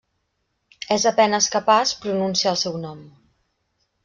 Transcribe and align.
És 0.95 1.05
a 1.09 1.11
penes 1.19 1.49
capaç 1.57 1.93
pronunciar 2.07 2.55
el 2.57 2.61
seu 2.63 2.81
nom. 2.87 3.05